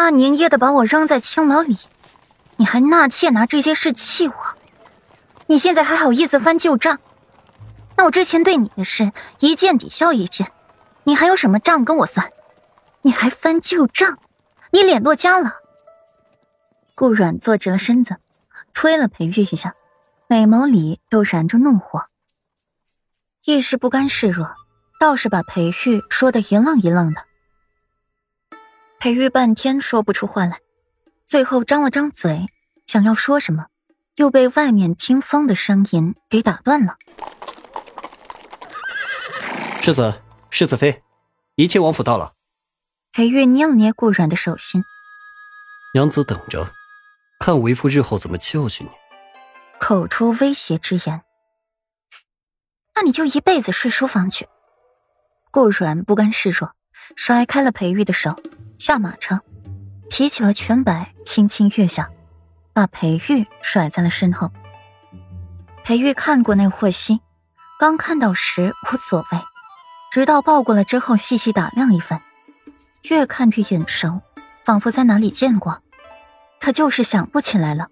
[0.00, 1.76] 大年夜的把我扔在青楼里，
[2.54, 4.34] 你还纳妾拿这些事气我？
[5.48, 7.00] 你现在还好意思翻旧账？
[7.96, 10.52] 那我之前对你的事一件抵消一件，
[11.02, 12.30] 你还有什么账跟我算？
[13.02, 14.20] 你还翻旧账？
[14.70, 15.56] 你脸落家了？
[16.94, 18.18] 顾软坐直了身子，
[18.72, 19.74] 推了裴玉一下，
[20.28, 22.04] 美眸里都燃着怒火，
[23.44, 24.48] 一时不甘示弱，
[25.00, 27.24] 倒是把裴玉说的一愣一愣的。
[29.00, 30.60] 裴玉半天说不出话来，
[31.24, 32.48] 最后张了张嘴，
[32.84, 33.66] 想要说什么，
[34.16, 36.96] 又被外面听风的声音给打断了。
[39.80, 40.20] 世子，
[40.50, 41.04] 世子妃，
[41.54, 42.34] 一切王府到了。
[43.12, 44.82] 裴玉捏了捏顾软的手心，
[45.94, 46.68] 娘子等着，
[47.38, 48.90] 看为父日后怎么教训你。
[49.78, 51.22] 口出威胁之言，
[52.96, 54.48] 那你就一辈子睡书房去。
[55.52, 56.72] 顾软不甘示弱，
[57.14, 58.34] 甩开了裴玉的手。
[58.78, 59.40] 下马车，
[60.08, 62.08] 提起了裙摆，轻轻跃下，
[62.72, 64.50] 把裴玉甩在了身后。
[65.84, 67.20] 裴玉看过那霍希，
[67.80, 69.38] 刚看到时无所谓，
[70.12, 72.22] 直到抱过来之后，细细打量一番，
[73.02, 74.20] 越看越眼熟，
[74.64, 75.82] 仿佛在哪里见过，
[76.60, 77.88] 他就是想不起来了。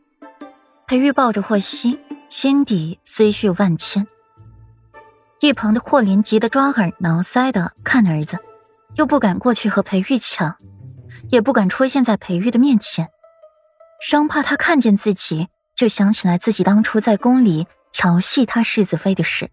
[0.86, 4.06] 裴玉抱着霍希，心底思绪万千。
[5.40, 8.38] 一旁的霍林急得抓耳挠腮的看儿子，
[8.94, 10.56] 又不敢过去和裴玉抢。
[11.30, 13.10] 也不敢出现在裴玉的面前，
[14.00, 19.50] 生怕他看见自己就想起来自己当初在宫里调戏他世子妃的事。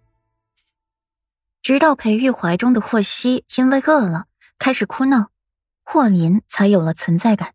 [1.61, 4.25] 直到裴玉怀中的霍希因为饿了
[4.59, 5.30] 开始哭闹，
[5.84, 7.53] 霍林才有了存在感，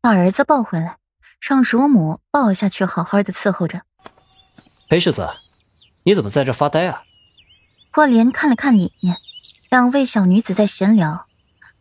[0.00, 0.98] 把儿子抱回来，
[1.40, 3.82] 让乳母抱下去，好好的伺候着。
[4.88, 5.28] 裴世子，
[6.04, 7.02] 你怎么在这发呆啊？
[7.92, 9.16] 霍林看了看里面，
[9.70, 11.26] 两位小女子在闲聊。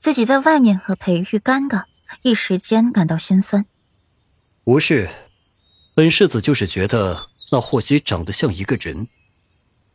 [0.04, 1.86] 自己在外面和裴玉尴尬，
[2.24, 3.66] 一时间感到心酸。
[4.66, 5.10] 无事，
[5.96, 9.08] 本世子就是觉得那霍希长得像一个人，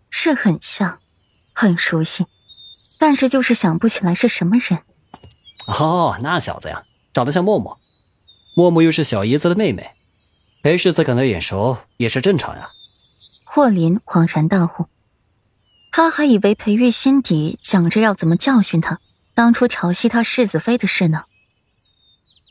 [0.09, 0.99] 是很像，
[1.53, 2.25] 很熟悉，
[2.99, 4.81] 但是就是想不起来是什么人。
[5.67, 7.79] 哦，那小子呀，长得像默默，
[8.55, 9.91] 默默又是小姨子的妹妹，
[10.63, 12.71] 裴世子感到眼熟也是正常呀。
[13.45, 14.87] 霍林恍然大悟，
[15.93, 18.99] 他还以为裴玉心底想着要怎么教训他。
[19.39, 21.23] 当初调戏他世子妃的事呢？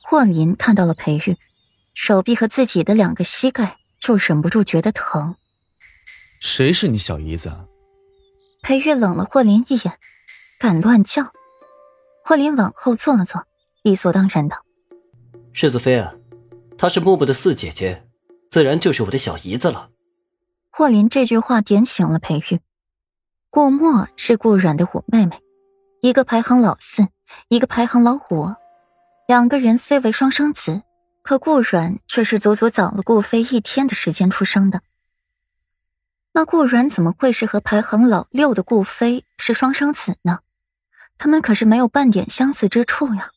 [0.01, 1.35] 霍林看到了裴玉，
[1.93, 5.35] 手臂和自己的两个膝盖，就忍不住觉得疼。
[6.39, 7.51] 谁是你小姨子？
[8.61, 9.99] 裴玉冷了霍林一眼，
[10.57, 11.33] 敢乱叫？
[12.23, 13.45] 霍林往后坐了坐，
[13.83, 14.63] 理所当然道
[15.51, 16.13] ：“世子妃啊，
[16.77, 18.07] 她是木木的四姐姐，
[18.49, 19.89] 自然就是我的小姨子了。”
[20.71, 22.61] 霍林这句话点醒了裴玉。
[23.49, 25.41] 顾墨是顾软的五妹妹。
[26.01, 27.07] 一个排行老四，
[27.47, 28.53] 一个排行老五，
[29.27, 30.83] 两个人虽为双生子，
[31.23, 34.81] 可顾软却是足足早了顾飞一天的时间出生的。
[36.33, 40.39] 那顾软怎么会是和排行老六的顾飞是双生子呢？
[41.17, 43.31] 他们可是没有半点相似之处呀，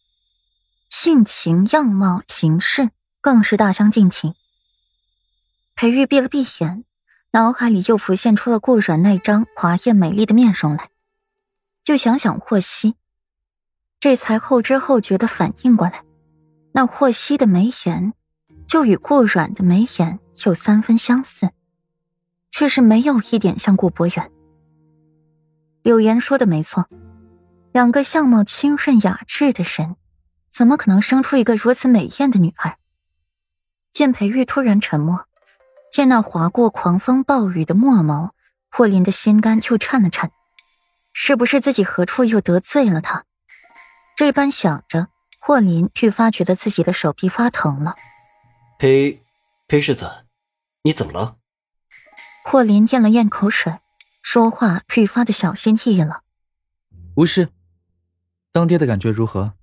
[0.90, 2.90] 性情、样貌、行事
[3.22, 4.34] 更是大相径庭。
[5.74, 6.84] 裴玉闭了闭眼，
[7.30, 10.90] 脑海里又浮现出了顾软那张华艳美丽的面容来。
[11.90, 12.94] 就想想霍希，
[13.98, 16.04] 这才后知后觉的反应过来，
[16.70, 18.12] 那霍希的眉眼，
[18.68, 21.50] 就与顾软的眉眼有三分相似，
[22.52, 24.30] 却是没有一点像顾博远。
[25.82, 26.88] 柳岩说的没错，
[27.72, 29.96] 两个相貌清顺雅致的人，
[30.48, 32.76] 怎么可能生出一个如此美艳的女儿？
[33.92, 35.26] 见裴玉突然沉默，
[35.90, 38.30] 见那划过狂风暴雨的墨眸，
[38.70, 40.30] 霍林的心肝又颤了颤。
[41.12, 43.24] 是不是自己何处又得罪了他？
[44.16, 45.08] 这般想着，
[45.40, 47.96] 霍林愈发觉得自己的手臂发疼了。
[48.78, 49.22] 裴，
[49.66, 50.26] 裴世子，
[50.82, 51.36] 你怎么了？
[52.44, 53.80] 霍林咽了咽口水，
[54.22, 56.22] 说话愈发的小心翼翼了。
[57.16, 57.48] 无事。
[58.52, 59.54] 当爹的感觉如何？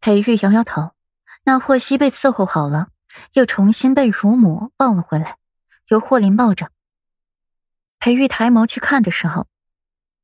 [0.00, 0.92] 裴玉摇摇头。
[1.44, 2.88] 那霍希被伺候好了，
[3.34, 5.36] 又重新被乳母抱了回来，
[5.88, 6.70] 由霍林抱着。
[7.98, 9.46] 裴玉抬眸去看的时候。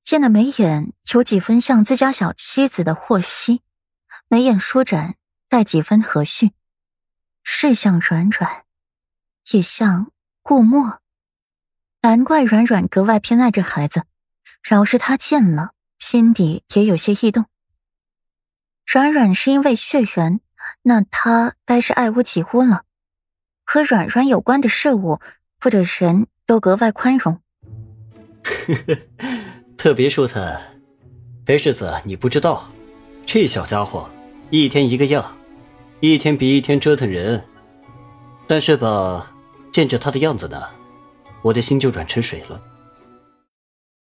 [0.02, 3.62] 见那眉眼有几分像自家小妻子的霍希，
[4.28, 5.14] 眉眼舒展，
[5.48, 6.52] 带几分和煦，
[7.42, 8.64] 是像软软，
[9.52, 10.10] 也像
[10.42, 11.00] 顾墨。
[12.02, 14.04] 难怪软软格外偏爱这孩子，
[14.62, 17.44] 饶是他见了，心底也有些异动。
[18.86, 20.40] 软软是因为血缘，
[20.82, 22.84] 那他该是爱屋及乌了，
[23.64, 25.20] 和软软有关的事物
[25.60, 27.40] 或者人都格外宽容。
[28.42, 29.29] 呵 呵
[29.82, 30.60] 特别舒坦，
[31.46, 32.66] 裴世子，你不知道，
[33.24, 34.06] 这小家伙
[34.50, 35.24] 一天一个样，
[36.00, 37.42] 一天比一天折腾人。
[38.46, 39.32] 但是吧，
[39.72, 40.62] 见着他的样子呢，
[41.40, 42.60] 我的心就软成水了。